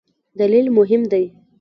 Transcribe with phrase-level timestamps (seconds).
[0.37, 1.25] لیدل مهم دی.